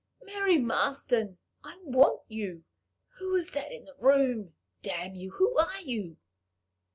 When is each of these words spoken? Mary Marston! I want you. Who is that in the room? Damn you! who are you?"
Mary 0.23 0.57
Marston! 0.57 1.37
I 1.63 1.77
want 1.83 2.21
you. 2.27 2.63
Who 3.19 3.35
is 3.35 3.51
that 3.51 3.71
in 3.71 3.85
the 3.85 3.93
room? 3.99 4.55
Damn 4.81 5.13
you! 5.13 5.29
who 5.33 5.55
are 5.59 5.79
you?" 5.81 6.17